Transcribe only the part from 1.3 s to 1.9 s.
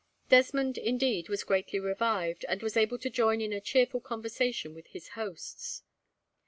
greatly